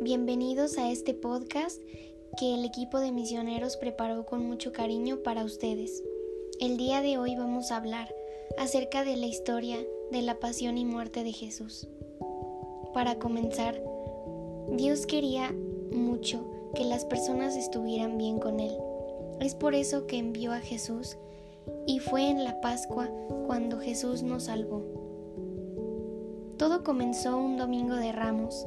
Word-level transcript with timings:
bienvenidos 0.00 0.78
a 0.78 0.90
este 0.90 1.14
podcast 1.14 1.80
que 2.38 2.54
el 2.54 2.64
equipo 2.64 2.98
de 2.98 3.12
misioneros 3.12 3.76
preparó 3.76 4.26
con 4.26 4.46
mucho 4.46 4.72
cariño 4.72 5.22
para 5.22 5.44
ustedes. 5.44 6.02
El 6.60 6.76
día 6.76 7.02
de 7.02 7.18
hoy 7.18 7.36
vamos 7.36 7.70
a 7.70 7.76
hablar 7.76 8.14
acerca 8.58 9.04
de 9.04 9.16
la 9.16 9.26
historia 9.26 9.78
de 10.10 10.22
la 10.22 10.38
pasión 10.38 10.78
y 10.78 10.84
muerte 10.84 11.24
de 11.24 11.32
Jesús. 11.32 11.88
Para 12.94 13.18
comenzar, 13.18 13.82
Dios 14.72 15.06
quería 15.06 15.54
mucho 15.92 16.44
que 16.74 16.84
las 16.84 17.04
personas 17.04 17.56
estuvieran 17.56 18.18
bien 18.18 18.38
con 18.38 18.60
Él. 18.60 18.76
Es 19.40 19.54
por 19.54 19.74
eso 19.74 20.06
que 20.06 20.18
envió 20.18 20.52
a 20.52 20.60
Jesús 20.60 21.16
y 21.86 22.00
fue 22.00 22.28
en 22.28 22.44
la 22.44 22.60
Pascua 22.60 23.08
cuando 23.46 23.78
Jesús 23.78 24.22
nos 24.22 24.44
salvó. 24.44 24.82
Todo 26.56 26.82
comenzó 26.82 27.36
un 27.36 27.56
domingo 27.56 27.94
de 27.94 28.12
ramos 28.12 28.66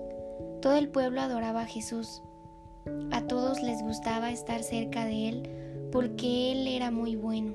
todo 0.61 0.75
el 0.75 0.89
pueblo 0.89 1.21
adoraba 1.21 1.61
a 1.61 1.65
Jesús. 1.65 2.21
A 3.11 3.21
todos 3.21 3.61
les 3.61 3.81
gustaba 3.81 4.31
estar 4.31 4.63
cerca 4.63 5.05
de 5.05 5.29
Él 5.29 5.49
porque 5.91 6.51
Él 6.51 6.67
era 6.67 6.91
muy 6.91 7.15
bueno. 7.15 7.53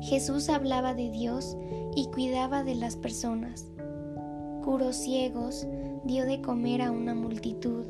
Jesús 0.00 0.48
hablaba 0.50 0.94
de 0.94 1.10
Dios 1.10 1.56
y 1.96 2.06
cuidaba 2.06 2.62
de 2.62 2.74
las 2.74 2.96
personas. 2.96 3.66
Curó 4.62 4.92
ciegos, 4.92 5.66
dio 6.04 6.26
de 6.26 6.42
comer 6.42 6.82
a 6.82 6.90
una 6.90 7.14
multitud, 7.14 7.86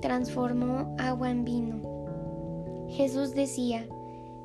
transformó 0.00 0.94
agua 0.98 1.30
en 1.30 1.44
vino. 1.44 2.86
Jesús 2.90 3.34
decía 3.34 3.86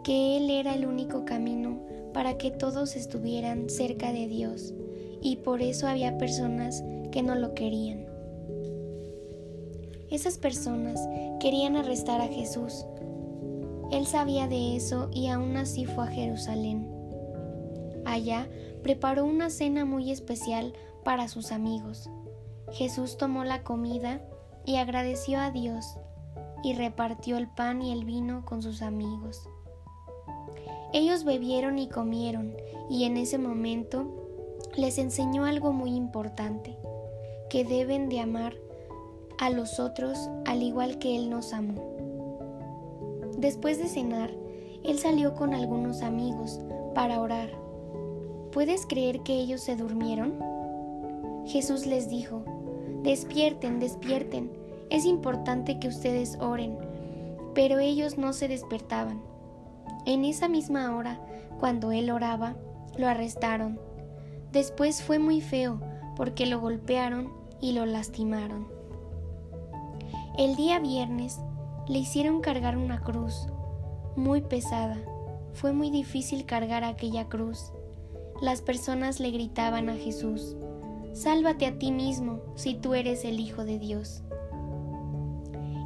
que 0.03 0.37
Él 0.37 0.49
era 0.49 0.75
el 0.75 0.85
único 0.85 1.25
camino 1.25 1.79
para 2.13 2.37
que 2.37 2.51
todos 2.51 2.95
estuvieran 2.95 3.70
cerca 3.70 4.11
de 4.11 4.27
Dios 4.27 4.73
y 5.21 5.37
por 5.37 5.61
eso 5.61 5.87
había 5.87 6.17
personas 6.17 6.83
que 7.11 7.23
no 7.23 7.35
lo 7.35 7.54
querían. 7.54 8.05
Esas 10.10 10.38
personas 10.38 10.99
querían 11.40 11.76
arrestar 11.76 12.21
a 12.21 12.27
Jesús. 12.27 12.85
Él 13.91 14.07
sabía 14.07 14.48
de 14.48 14.76
eso 14.76 15.10
y 15.12 15.27
aún 15.27 15.57
así 15.57 15.85
fue 15.85 16.05
a 16.05 16.12
Jerusalén. 16.12 16.88
Allá 18.05 18.49
preparó 18.82 19.26
una 19.26 19.49
cena 19.49 19.85
muy 19.85 20.12
especial 20.12 20.74
para 21.04 21.27
sus 21.27 21.51
amigos. 21.51 22.10
Jesús 22.71 23.18
tomó 23.18 23.43
la 23.43 23.63
comida 23.63 24.21
y 24.66 24.77
agradeció 24.77 25.40
a 25.40 25.51
Dios 25.51 25.98
y 26.63 26.73
repartió 26.73 27.38
el 27.38 27.48
pan 27.48 27.82
y 27.82 27.91
el 27.91 28.05
vino 28.05 28.46
con 28.46 28.62
sus 28.62 28.82
amigos. 28.82 29.48
Ellos 30.91 31.23
bebieron 31.23 31.77
y 31.77 31.88
comieron 31.88 32.55
y 32.90 33.04
en 33.04 33.18
ese 33.18 33.38
momento 33.38 34.60
les 34.76 34.98
enseñó 34.98 35.46
algo 35.46 35.71
muy 35.71 35.96
importante, 35.96 36.77
que 37.49 37.63
deben 37.63 38.10
de 38.10 38.20
amar 38.20 38.55
a 39.40 39.49
los 39.49 39.79
otros 39.79 40.29
al 40.45 40.62
igual 40.62 40.99
que 40.99 41.15
Él 41.15 41.29
nos 41.29 41.54
amó. 41.54 41.82
Después 43.37 43.77
de 43.77 43.87
cenar, 43.87 44.32
Él 44.84 44.99
salió 44.99 45.34
con 45.34 45.54
algunos 45.54 46.01
amigos 46.01 46.59
para 46.93 47.21
orar. 47.21 47.49
¿Puedes 48.51 48.85
creer 48.85 49.21
que 49.21 49.34
ellos 49.34 49.62
se 49.62 49.77
durmieron? 49.77 50.34
Jesús 51.45 51.85
les 51.85 52.10
dijo, 52.10 52.43
despierten, 53.01 53.79
despierten, 53.79 54.51
es 54.90 55.05
importante 55.05 55.79
que 55.79 55.87
ustedes 55.87 56.37
oren, 56.41 56.77
pero 57.55 57.79
ellos 57.79 58.17
no 58.17 58.34
se 58.34 58.49
despertaban. 58.49 59.21
En 60.05 60.26
esa 60.26 60.49
misma 60.49 60.95
hora, 60.98 61.21
cuando 61.60 61.91
él 61.93 62.12
oraba, 62.12 62.55
lo 62.98 63.07
arrestaron. 63.07 63.79
Después 64.51 65.01
fue 65.01 65.17
muy 65.17 65.40
feo 65.40 65.79
porque 66.17 66.45
lo 66.45 66.59
golpearon 66.59 67.31
y 67.62 67.72
lo 67.72 67.85
lastimaron. 67.85 68.78
El 70.39 70.55
día 70.55 70.79
viernes 70.79 71.38
le 71.89 72.00
hicieron 72.00 72.39
cargar 72.39 72.77
una 72.77 73.01
cruz 73.01 73.50
muy 74.16 74.39
pesada. 74.39 74.95
Fue 75.51 75.73
muy 75.73 75.89
difícil 75.89 76.45
cargar 76.45 76.85
aquella 76.85 77.27
cruz. 77.27 77.73
Las 78.41 78.61
personas 78.61 79.19
le 79.19 79.31
gritaban 79.31 79.89
a 79.89 79.95
Jesús, 79.95 80.55
Sálvate 81.11 81.66
a 81.66 81.77
ti 81.77 81.91
mismo 81.91 82.39
si 82.55 82.75
tú 82.75 82.94
eres 82.94 83.25
el 83.25 83.38
Hijo 83.38 83.66
de 83.66 83.79
Dios. 83.79 84.23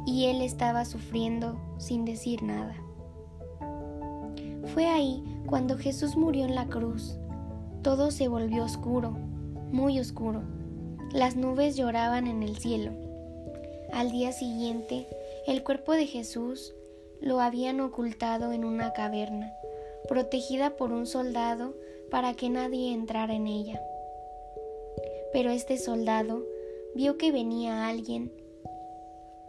Y 0.06 0.26
él 0.26 0.40
estaba 0.40 0.84
sufriendo 0.84 1.58
sin 1.78 2.04
decir 2.04 2.44
nada. 2.44 2.76
Fue 4.72 4.86
ahí 4.86 5.24
cuando 5.46 5.76
Jesús 5.76 6.16
murió 6.16 6.44
en 6.44 6.54
la 6.54 6.66
cruz. 6.66 7.18
Todo 7.82 8.12
se 8.12 8.28
volvió 8.28 8.62
oscuro, 8.62 9.16
muy 9.72 9.98
oscuro. 9.98 10.44
Las 11.10 11.34
nubes 11.34 11.74
lloraban 11.74 12.28
en 12.28 12.44
el 12.44 12.56
cielo 12.56 13.03
al 13.94 14.10
día 14.10 14.32
siguiente, 14.32 15.06
el 15.46 15.62
cuerpo 15.62 15.92
de 15.92 16.06
Jesús 16.06 16.74
lo 17.20 17.38
habían 17.38 17.80
ocultado 17.80 18.52
en 18.52 18.64
una 18.64 18.92
caverna, 18.92 19.54
protegida 20.08 20.70
por 20.76 20.90
un 20.90 21.06
soldado 21.06 21.74
para 22.10 22.34
que 22.34 22.50
nadie 22.50 22.92
entrara 22.92 23.34
en 23.34 23.46
ella. 23.46 23.80
Pero 25.32 25.50
este 25.50 25.78
soldado 25.78 26.44
vio 26.96 27.16
que 27.18 27.30
venía 27.30 27.86
alguien 27.86 28.32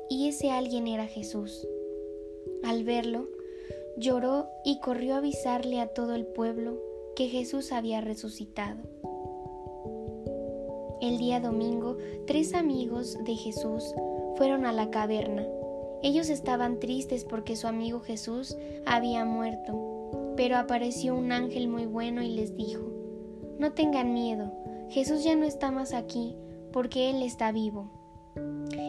y 0.10 0.30
ese 0.30 0.52
alguien 0.52 0.86
era 0.86 1.08
Jesús. 1.08 1.68
Al 2.64 2.84
verlo, 2.84 3.28
lloró 3.98 4.48
y 4.64 4.80
corrió 4.80 5.16
a 5.16 5.18
avisarle 5.18 5.80
a 5.80 5.88
todo 5.88 6.14
el 6.14 6.28
pueblo 6.28 6.80
que 7.16 7.30
Jesús 7.30 7.72
había 7.72 8.00
resucitado. 8.00 8.84
El 11.02 11.18
día 11.18 11.40
domingo, 11.40 11.98
tres 12.28 12.54
amigos 12.54 13.18
de 13.24 13.36
Jesús 13.36 13.84
fueron 14.38 14.66
a 14.66 14.72
la 14.72 14.90
caverna. 14.90 15.46
Ellos 16.04 16.30
estaban 16.30 16.80
tristes 16.80 17.26
porque 17.26 17.56
su 17.56 17.68
amigo 17.68 18.00
Jesús 18.00 18.58
había 18.86 19.26
muerto, 19.26 20.34
pero 20.38 20.58
apareció 20.58 21.16
un 21.16 21.32
ángel 21.32 21.68
muy 21.68 21.86
bueno 21.86 22.22
y 22.22 22.30
les 22.30 22.56
dijo, 22.56 22.84
No 23.60 23.74
tengan 23.74 24.14
miedo, 24.14 24.52
Jesús 24.90 25.24
ya 25.24 25.36
no 25.36 25.46
está 25.46 25.72
más 25.72 25.94
aquí, 25.94 26.36
porque 26.72 27.10
Él 27.10 27.24
está 27.24 27.52
vivo. 27.52 27.90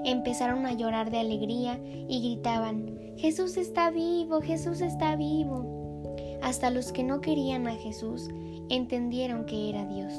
Empezaron 0.05 0.67
a 0.67 0.73
llorar 0.73 1.11
de 1.11 1.19
alegría 1.19 1.81
y 1.84 2.21
gritaban, 2.21 2.99
Jesús 3.17 3.57
está 3.57 3.91
vivo, 3.91 4.41
Jesús 4.41 4.81
está 4.81 5.17
vivo. 5.17 6.17
Hasta 6.43 6.71
los 6.71 6.93
que 6.93 7.03
no 7.03 7.21
querían 7.21 7.67
a 7.67 7.75
Jesús 7.75 8.28
entendieron 8.69 9.47
que 9.47 9.71
era 9.71 9.87
Dios. 9.87 10.13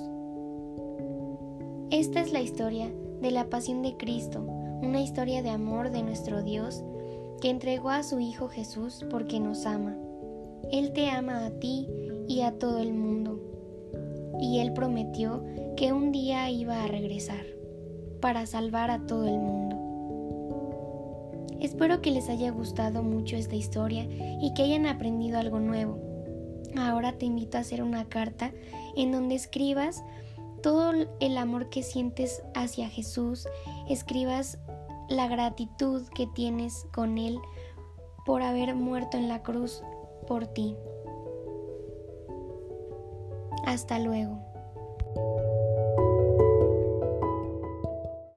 Esta 1.92 2.22
es 2.22 2.32
la 2.34 2.42
historia 2.42 2.92
de 3.22 3.32
la 3.32 3.50
pasión 3.50 3.82
de 3.82 3.96
Cristo, 3.98 4.46
una 4.82 5.02
historia 5.02 5.42
de 5.42 5.50
amor 5.50 5.92
de 5.92 6.04
nuestro 6.04 6.44
Dios 6.44 6.84
que 7.42 7.50
entregó 7.50 7.90
a 7.90 8.04
su 8.04 8.20
Hijo 8.20 8.48
Jesús 8.48 9.06
porque 9.10 9.40
nos 9.40 9.66
ama. 9.66 9.96
Él 10.72 10.92
te 10.94 11.10
ama 11.10 11.46
a 11.46 11.52
ti 11.52 11.88
y 12.28 12.42
a 12.42 12.52
todo 12.58 12.80
el 12.80 12.94
mundo. 12.94 13.40
Y 14.40 14.60
Él 14.60 14.74
prometió 14.74 15.44
que 15.76 15.94
un 15.94 16.12
día 16.12 16.50
iba 16.50 16.84
a 16.84 16.88
regresar 16.88 17.46
para 18.22 18.46
salvar 18.46 18.92
a 18.92 19.06
todo 19.06 19.28
el 19.28 19.40
mundo. 19.40 19.78
Espero 21.60 22.02
que 22.02 22.12
les 22.12 22.30
haya 22.30 22.52
gustado 22.52 23.02
mucho 23.02 23.36
esta 23.36 23.56
historia 23.56 24.08
y 24.42 24.54
que 24.54 24.64
hayan 24.64 24.86
aprendido 24.86 25.40
algo 25.40 25.60
nuevo. 25.60 25.98
Ahora 26.78 27.14
te 27.14 27.26
invito 27.26 27.58
a 27.58 27.62
hacer 27.62 27.82
una 27.82 28.06
carta 28.06 28.52
en 28.96 29.12
donde 29.12 29.36
escribas 29.36 30.04
todo 30.62 30.92
el 31.20 31.38
amor 31.38 31.70
que 31.70 31.84
sientes 31.84 32.44
hacia 32.54 32.90
Jesús, 32.90 33.48
escribas 33.90 34.60
la 35.10 35.28
gratitud 35.28 36.08
que 36.16 36.28
tienes 36.28 36.88
con 36.94 37.18
Él 37.18 37.40
por 38.26 38.42
haber 38.42 38.76
muerto 38.76 39.18
en 39.18 39.28
la 39.28 39.42
cruz 39.42 39.84
por 40.28 40.48
ti. 40.48 40.76
Hasta 43.66 44.00
luego. 44.00 44.40